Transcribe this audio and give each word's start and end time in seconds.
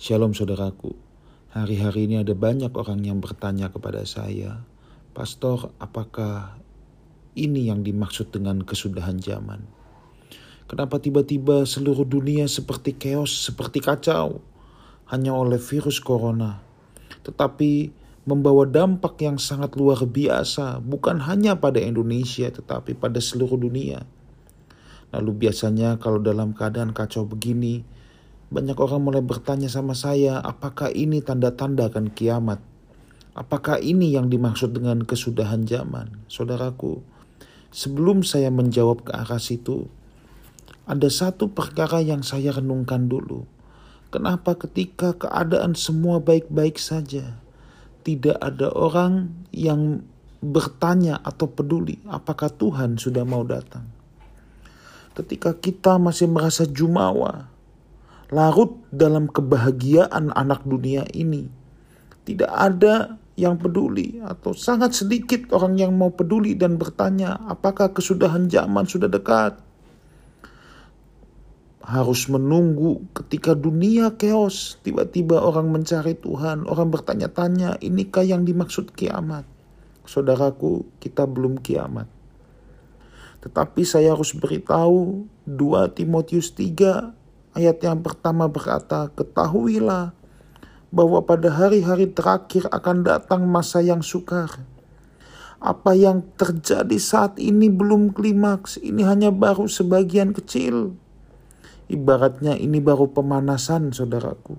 Shalom 0.00 0.32
saudaraku, 0.32 0.96
hari-hari 1.52 2.08
ini 2.08 2.24
ada 2.24 2.32
banyak 2.32 2.72
orang 2.72 3.04
yang 3.04 3.20
bertanya 3.20 3.68
kepada 3.68 4.00
saya, 4.08 4.64
Pastor, 5.12 5.76
apakah 5.76 6.56
ini 7.36 7.68
yang 7.68 7.84
dimaksud 7.84 8.32
dengan 8.32 8.64
kesudahan 8.64 9.20
zaman? 9.20 9.60
Kenapa 10.64 11.04
tiba-tiba 11.04 11.68
seluruh 11.68 12.08
dunia 12.08 12.48
seperti 12.48 12.96
chaos, 12.96 13.44
seperti 13.44 13.84
kacau, 13.84 14.40
hanya 15.12 15.36
oleh 15.36 15.60
virus 15.60 16.00
corona? 16.00 16.64
Tetapi 17.20 17.92
membawa 18.24 18.64
dampak 18.64 19.20
yang 19.20 19.36
sangat 19.36 19.76
luar 19.76 20.00
biasa, 20.08 20.80
bukan 20.80 21.28
hanya 21.28 21.60
pada 21.60 21.76
Indonesia, 21.76 22.48
tetapi 22.48 22.96
pada 22.96 23.20
seluruh 23.20 23.60
dunia. 23.60 24.00
Lalu 25.12 25.44
biasanya 25.44 26.00
kalau 26.00 26.24
dalam 26.24 26.56
keadaan 26.56 26.96
kacau 26.96 27.28
begini, 27.28 27.99
banyak 28.50 28.74
orang 28.82 29.06
mulai 29.06 29.22
bertanya 29.22 29.70
sama 29.70 29.94
saya, 29.94 30.42
apakah 30.42 30.90
ini 30.90 31.22
tanda-tanda 31.22 31.86
akan 31.86 32.10
kiamat? 32.10 32.58
Apakah 33.30 33.78
ini 33.78 34.10
yang 34.10 34.26
dimaksud 34.26 34.74
dengan 34.74 35.06
kesudahan 35.06 35.70
zaman? 35.70 36.26
Saudaraku, 36.26 36.98
sebelum 37.70 38.26
saya 38.26 38.50
menjawab 38.50 39.06
ke 39.06 39.14
arah 39.14 39.38
situ, 39.38 39.86
ada 40.82 41.06
satu 41.06 41.54
perkara 41.54 42.02
yang 42.02 42.26
saya 42.26 42.50
renungkan 42.50 43.06
dulu. 43.06 43.46
Kenapa 44.10 44.58
ketika 44.58 45.14
keadaan 45.14 45.78
semua 45.78 46.18
baik-baik 46.18 46.82
saja, 46.82 47.38
tidak 48.02 48.34
ada 48.42 48.74
orang 48.74 49.30
yang 49.54 50.02
bertanya 50.42 51.22
atau 51.22 51.46
peduli 51.46 52.02
apakah 52.10 52.50
Tuhan 52.50 52.98
sudah 52.98 53.22
mau 53.22 53.46
datang? 53.46 53.86
Ketika 55.14 55.54
kita 55.54 56.02
masih 56.02 56.26
merasa 56.26 56.66
jumawa, 56.66 57.46
larut 58.30 58.78
dalam 58.94 59.26
kebahagiaan 59.26 60.30
anak 60.34 60.62
dunia 60.62 61.02
ini. 61.10 61.50
Tidak 62.22 62.46
ada 62.46 63.18
yang 63.34 63.58
peduli 63.58 64.22
atau 64.22 64.54
sangat 64.54 64.94
sedikit 64.94 65.50
orang 65.50 65.80
yang 65.80 65.92
mau 65.96 66.14
peduli 66.14 66.54
dan 66.54 66.78
bertanya 66.78 67.40
apakah 67.50 67.90
kesudahan 67.90 68.46
zaman 68.46 68.86
sudah 68.86 69.10
dekat. 69.10 69.58
Harus 71.80 72.30
menunggu 72.30 73.02
ketika 73.16 73.56
dunia 73.56 74.14
chaos, 74.14 74.78
tiba-tiba 74.86 75.42
orang 75.42 75.74
mencari 75.74 76.14
Tuhan, 76.14 76.70
orang 76.70 76.92
bertanya-tanya, 76.92 77.82
inikah 77.82 78.22
yang 78.22 78.46
dimaksud 78.46 78.94
kiamat? 78.94 79.42
Saudaraku, 80.06 80.86
kita 81.02 81.26
belum 81.26 81.58
kiamat. 81.58 82.06
Tetapi 83.40 83.82
saya 83.82 84.12
harus 84.14 84.36
beritahu 84.36 85.24
2 85.48 85.96
Timotius 85.96 86.52
3 86.54 87.19
Ayat 87.50 87.82
yang 87.82 87.98
pertama 88.06 88.46
berkata, 88.46 89.10
Ketahuilah 89.10 90.14
bahwa 90.90 91.22
pada 91.22 91.50
hari-hari 91.50 92.10
terakhir 92.10 92.66
akan 92.70 93.02
datang 93.06 93.46
masa 93.46 93.82
yang 93.82 94.02
sukar. 94.02 94.50
Apa 95.60 95.92
yang 95.92 96.24
terjadi 96.40 96.96
saat 96.96 97.36
ini 97.36 97.68
belum 97.68 98.16
klimaks, 98.16 98.80
ini 98.80 99.04
hanya 99.04 99.28
baru 99.28 99.68
sebagian 99.68 100.32
kecil. 100.32 100.96
Ibaratnya 101.90 102.54
ini 102.54 102.78
baru 102.78 103.10
pemanasan, 103.10 103.90
saudaraku. 103.90 104.56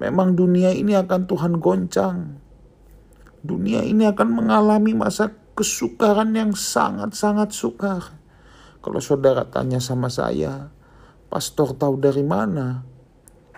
Memang 0.00 0.36
dunia 0.36 0.72
ini 0.72 0.96
akan 0.96 1.28
Tuhan 1.28 1.60
goncang. 1.60 2.36
Dunia 3.40 3.84
ini 3.84 4.04
akan 4.04 4.28
mengalami 4.28 4.92
masa 4.92 5.32
kesukaran 5.56 6.36
yang 6.36 6.52
sangat-sangat 6.52 7.52
sukar. 7.52 8.16
Kalau 8.80 9.00
saudara 9.00 9.44
tanya 9.44 9.76
sama 9.76 10.08
saya, 10.08 10.72
Pastor 11.30 11.78
tahu 11.78 11.94
dari 12.02 12.26
mana? 12.26 12.82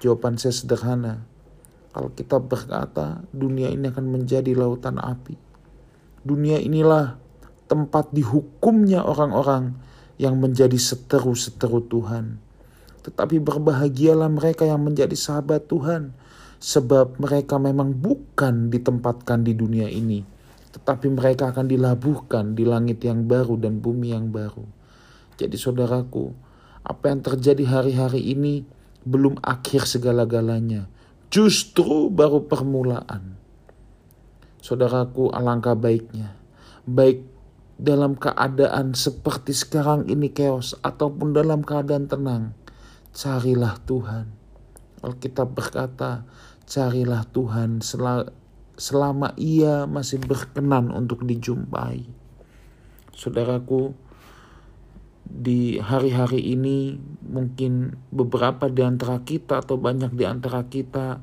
Jawaban 0.00 0.40
saya 0.40 0.56
sederhana. 0.56 1.28
Kalau 1.92 2.08
kita 2.16 2.40
berkata 2.40 3.20
dunia 3.28 3.68
ini 3.68 3.92
akan 3.92 4.08
menjadi 4.08 4.56
lautan 4.56 4.96
api. 4.96 5.36
Dunia 6.24 6.56
inilah 6.64 7.20
tempat 7.68 8.08
dihukumnya 8.16 9.04
orang-orang 9.04 9.76
yang 10.16 10.40
menjadi 10.40 10.80
seteru-seteru 10.80 11.84
Tuhan. 11.92 12.40
Tetapi 13.04 13.36
berbahagialah 13.36 14.32
mereka 14.32 14.64
yang 14.64 14.80
menjadi 14.80 15.12
sahabat 15.12 15.68
Tuhan. 15.68 16.16
Sebab 16.64 17.20
mereka 17.20 17.60
memang 17.60 17.92
bukan 17.92 18.72
ditempatkan 18.72 19.44
di 19.44 19.52
dunia 19.52 19.92
ini. 19.92 20.24
Tetapi 20.72 21.12
mereka 21.12 21.52
akan 21.52 21.68
dilabuhkan 21.68 22.56
di 22.56 22.64
langit 22.64 23.04
yang 23.04 23.28
baru 23.28 23.60
dan 23.60 23.76
bumi 23.84 24.16
yang 24.16 24.32
baru. 24.32 24.64
Jadi 25.36 25.54
saudaraku, 25.54 26.47
apa 26.84 27.10
yang 27.10 27.20
terjadi 27.22 27.64
hari-hari 27.66 28.34
ini 28.34 28.66
belum 29.06 29.40
akhir 29.40 29.88
segala-galanya. 29.88 30.90
Justru 31.28 32.08
baru 32.08 32.44
permulaan. 32.48 33.36
Saudaraku, 34.58 35.32
alangkah 35.32 35.76
baiknya. 35.76 36.34
Baik 36.88 37.24
dalam 37.78 38.18
keadaan 38.18 38.96
seperti 38.96 39.54
sekarang 39.54 40.10
ini 40.10 40.32
chaos 40.34 40.74
ataupun 40.82 41.30
dalam 41.36 41.62
keadaan 41.62 42.10
tenang. 42.10 42.44
Carilah 43.14 43.76
Tuhan. 43.84 44.26
Alkitab 44.98 45.54
berkata, 45.54 46.26
carilah 46.66 47.22
Tuhan 47.30 47.84
selama 48.74 49.30
ia 49.38 49.86
masih 49.86 50.18
berkenan 50.18 50.90
untuk 50.90 51.22
dijumpai. 51.22 52.02
Saudaraku, 53.14 53.94
di 55.28 55.76
hari-hari 55.76 56.40
ini 56.40 56.96
mungkin 57.28 58.00
beberapa 58.08 58.72
di 58.72 58.80
antara 58.80 59.20
kita 59.20 59.60
atau 59.60 59.76
banyak 59.76 60.16
di 60.16 60.24
antara 60.24 60.64
kita 60.64 61.20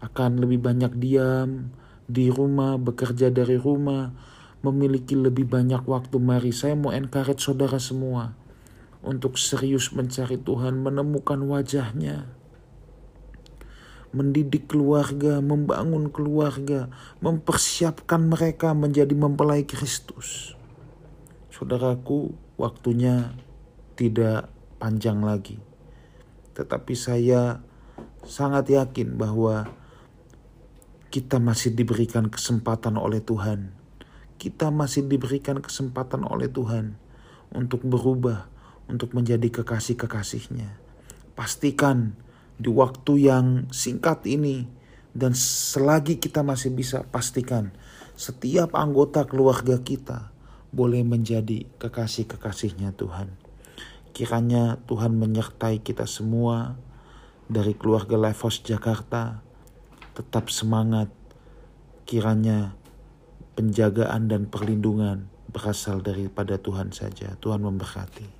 akan 0.00 0.40
lebih 0.40 0.62
banyak 0.62 0.94
diam 0.96 1.74
di 2.06 2.30
rumah, 2.30 2.78
bekerja 2.78 3.30
dari 3.30 3.58
rumah, 3.58 4.14
memiliki 4.62 5.14
lebih 5.18 5.46
banyak 5.46 5.82
waktu. 5.86 6.16
Mari 6.18 6.50
saya 6.54 6.78
mau 6.78 6.94
encourage 6.94 7.42
saudara 7.42 7.78
semua 7.78 8.34
untuk 9.00 9.36
serius 9.36 9.92
mencari 9.94 10.38
Tuhan, 10.40 10.80
menemukan 10.80 11.38
wajahnya. 11.46 12.30
Mendidik 14.10 14.66
keluarga, 14.66 15.38
membangun 15.38 16.10
keluarga, 16.10 16.90
mempersiapkan 17.22 18.26
mereka 18.26 18.74
menjadi 18.74 19.14
mempelai 19.14 19.62
Kristus. 19.62 20.58
Saudaraku, 21.60 22.32
waktunya 22.56 23.36
tidak 23.92 24.48
panjang 24.80 25.20
lagi. 25.20 25.60
Tetapi 26.56 26.96
saya 26.96 27.60
sangat 28.24 28.72
yakin 28.72 29.20
bahwa 29.20 29.68
kita 31.12 31.36
masih 31.36 31.76
diberikan 31.76 32.32
kesempatan 32.32 32.96
oleh 32.96 33.20
Tuhan. 33.20 33.76
Kita 34.40 34.72
masih 34.72 35.04
diberikan 35.04 35.60
kesempatan 35.60 36.24
oleh 36.24 36.48
Tuhan 36.48 36.96
untuk 37.52 37.84
berubah, 37.84 38.48
untuk 38.88 39.12
menjadi 39.12 39.60
kekasih-kekasihnya. 39.60 40.80
Pastikan 41.36 42.16
di 42.56 42.72
waktu 42.72 43.28
yang 43.28 43.68
singkat 43.68 44.24
ini 44.24 44.64
dan 45.12 45.36
selagi 45.36 46.16
kita 46.24 46.40
masih 46.40 46.72
bisa 46.72 47.04
pastikan 47.04 47.76
setiap 48.16 48.72
anggota 48.72 49.28
keluarga 49.28 49.76
kita 49.84 50.39
boleh 50.70 51.02
menjadi 51.02 51.66
kekasih-kekasihnya 51.78 52.94
Tuhan. 52.94 53.34
Kiranya 54.10 54.78
Tuhan 54.86 55.14
menyertai 55.18 55.82
kita 55.82 56.06
semua 56.06 56.78
dari 57.50 57.74
keluarga 57.74 58.18
Lifehouse 58.18 58.62
Jakarta. 58.62 59.42
Tetap 60.14 60.50
semangat. 60.50 61.10
Kiranya 62.06 62.74
penjagaan 63.54 64.26
dan 64.26 64.50
perlindungan 64.50 65.30
berasal 65.50 66.02
daripada 66.02 66.58
Tuhan 66.58 66.94
saja. 66.94 67.34
Tuhan 67.38 67.62
memberkati. 67.62 68.39